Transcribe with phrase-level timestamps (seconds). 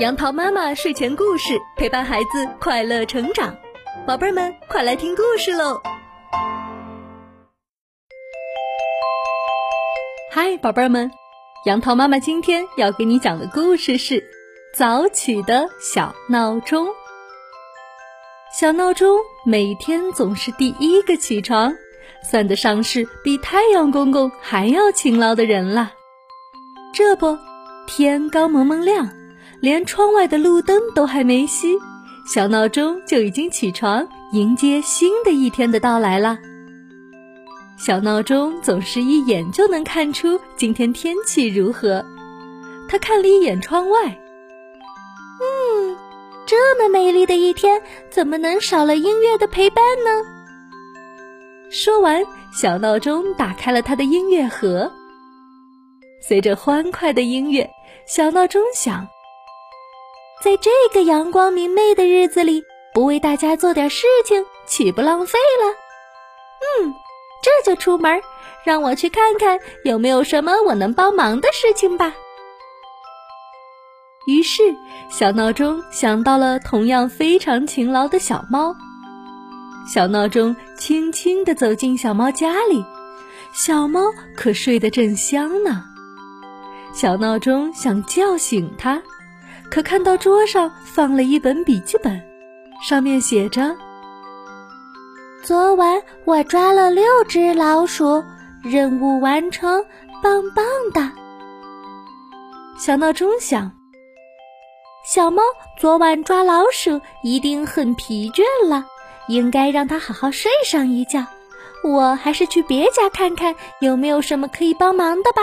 [0.00, 3.56] 杨桃妈妈睡前故事陪伴孩子快乐成长，
[4.04, 5.80] 宝贝儿们快来听故事喽！
[10.32, 11.08] 嗨，宝贝儿们，
[11.64, 14.16] 杨桃妈妈今天要给你讲的故事是
[14.74, 16.86] 《早起的小闹钟》。
[18.58, 19.16] 小闹钟
[19.46, 21.72] 每天总是第一个起床，
[22.28, 25.92] 算得上是比太阳公公还要勤劳的人了。
[26.92, 27.38] 这不，
[27.86, 29.08] 天刚蒙蒙亮。
[29.64, 31.80] 连窗外的路灯都还没熄，
[32.26, 36.36] 小闹钟就已经起床迎接新的一天的到来了。
[37.78, 42.04] 小闹钟总是一眼就能看出今天天气如何。
[42.90, 44.04] 他看了一眼窗外，
[45.40, 45.96] 嗯，
[46.44, 50.10] 这么美丽的一天，怎么能少了音乐的陪伴呢？
[51.70, 52.22] 说完，
[52.52, 54.92] 小闹钟打开了他的音乐盒。
[56.20, 57.66] 随着欢快的音乐，
[58.06, 59.08] 小闹钟响。
[60.44, 66.84] 在这个阳光明媚的日子里，不为大家做点事情，岂不浪费了？
[66.84, 66.94] 嗯，
[67.42, 68.20] 这就出门，
[68.62, 72.12] 让我去看看有没有什么我能帮忙的事情吧。
[74.26, 74.62] 于是，
[75.08, 78.76] 小闹钟想到了同样非常勤劳的小猫。
[79.90, 82.84] 小闹钟轻轻地走进小猫家里，
[83.54, 85.82] 小猫可睡得正香呢。
[86.92, 89.02] 小闹钟想叫醒它。
[89.70, 92.22] 可看到桌上放了一本笔记本，
[92.80, 93.74] 上面写着
[95.42, 98.22] ：“昨晚我抓了六只老鼠，
[98.62, 99.84] 任务完成，
[100.22, 101.10] 棒棒的。”
[102.78, 103.72] 小闹钟想
[105.04, 105.42] ：“小猫
[105.76, 108.84] 昨晚抓老鼠一定很疲倦了，
[109.26, 111.26] 应该让它好好睡上一觉。
[111.82, 115.42] 我还是去别家看看有没有什么可以帮忙的吧。”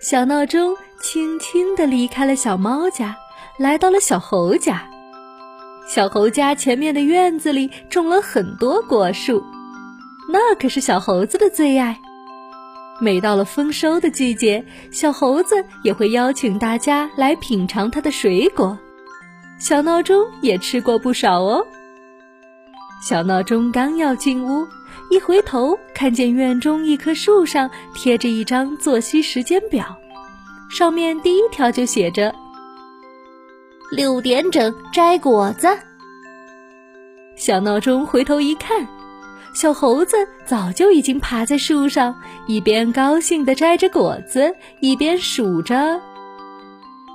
[0.00, 0.74] 小闹钟。
[1.04, 3.14] 轻轻地离开了小猫家，
[3.58, 4.88] 来到了小猴家。
[5.86, 9.44] 小猴家前面的院子里种了很多果树，
[10.32, 12.00] 那可是小猴子的最爱。
[13.02, 18.78] 每到了丰收的季节，小猴子也会邀请大家来品尝它的水果。
[19.58, 21.66] 小闹钟也吃过不少哦。
[23.06, 24.66] 小闹钟刚要进屋，
[25.10, 29.98] 一回头看见院中一棵树上贴着一张作息时间表。
[30.74, 32.34] 上面第一条就写着
[33.94, 35.68] ：“六点整摘果子。”
[37.38, 38.84] 小闹钟回头一看，
[39.54, 42.12] 小猴子早就已经爬在树上，
[42.48, 46.00] 一边高兴地摘着果子，一边数着：“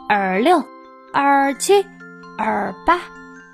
[0.07, 0.63] 二六，
[1.11, 1.85] 二七，
[2.37, 3.01] 二八，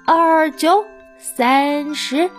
[0.06, 0.86] 二九，
[1.18, 2.30] 三十。”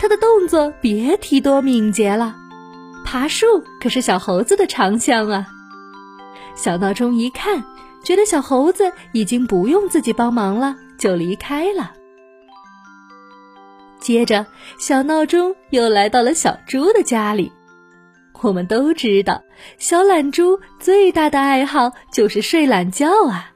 [0.00, 2.34] 他的动作别提多敏捷了，
[3.04, 3.46] 爬树
[3.80, 5.46] 可是小猴子的长项啊。
[6.56, 7.62] 小闹钟一看，
[8.02, 11.92] 觉得小猴子已经不用自己帮忙了，就离开了。
[14.00, 14.46] 接着，
[14.78, 17.52] 小闹钟又来到了小猪的家里。
[18.42, 19.42] 我们都知道，
[19.78, 23.50] 小懒猪最大的爱好就是睡懒觉啊。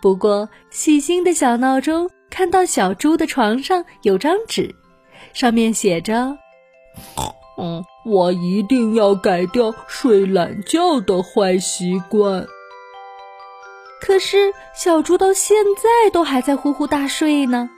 [0.00, 4.74] 不过，细心的小闹钟看到小猪的床上有张纸，
[5.32, 6.36] 上面写着
[7.56, 12.46] ：“嗯我一定要改掉睡懒觉的坏习惯。
[14.00, 17.70] 可是小猪到现在都还在呼呼大睡呢。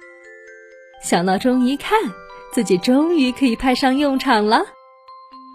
[1.03, 1.99] 小闹钟一看，
[2.53, 4.65] 自己终于可以派上用场了，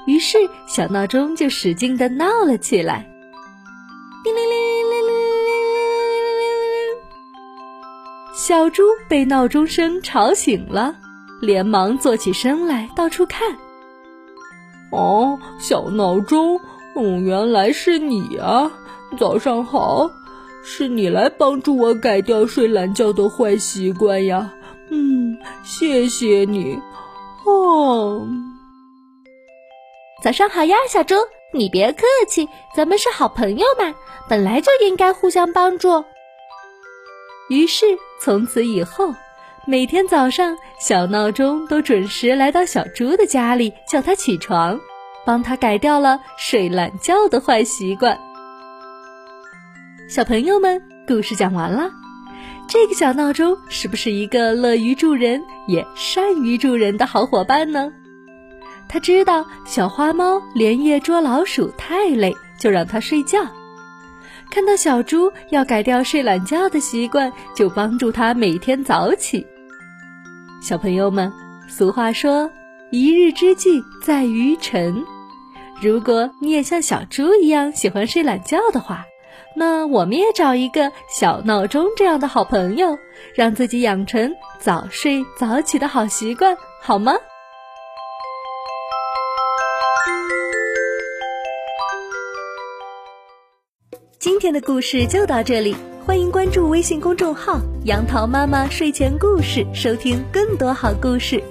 [0.05, 3.05] 于是小闹钟就使劲的闹了起来，
[4.23, 7.01] 叮铃铃铃铃铃铃铃铃铃铃。
[8.33, 10.95] 小猪被闹钟声吵醒了，
[11.41, 13.57] 连忙坐起身来到处看。
[14.91, 16.59] 哦，小闹钟，
[16.95, 18.71] 嗯，原来是你啊！
[19.17, 20.09] 早上好，
[20.63, 24.53] 是你来帮助我改掉睡懒觉的坏习惯呀。
[24.89, 26.79] 嗯，谢谢你。
[27.45, 28.27] 哦，
[30.21, 31.15] 早上好呀，小猪，
[31.53, 33.93] 你别客气，咱们是好朋友嘛，
[34.29, 36.03] 本来就应该互相帮助。
[37.49, 37.85] 于是
[38.21, 39.13] 从此以后，
[39.67, 44.79] 每天早上小闹钟都准时来到小猪的家里，叫他起床。
[45.23, 48.17] 帮他改掉了睡懒觉的坏习惯。
[50.09, 51.91] 小朋友们，故事讲完了。
[52.67, 57.93] 这个小闹钟是不是一个乐于助人也善于助人的好伙伴呢？
[58.89, 63.41] 他知道小花猫连夜捉老鼠太累，就让它睡觉；
[64.51, 69.47] 看到小猪要改掉睡懒觉的习惯，就帮助它每天早起。
[70.61, 71.31] 小朋友们，
[71.67, 72.51] 俗话说。
[72.91, 75.05] 一日之计在于晨，
[75.81, 79.05] 如果你也像小猪一样喜欢睡懒觉的话，
[79.55, 82.97] 那我们也找一个小闹钟这样的好朋友，
[83.33, 87.13] 让自己养成早睡早起的好习惯，好吗？
[94.21, 95.75] 今天的故事就到这里，
[96.05, 101.41] 欢迎关注微信公众号“杨桃妈妈睡前故事”，收听更多好故事。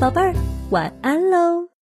[0.00, 0.32] 宝贝儿，
[0.70, 1.68] 晚安喽！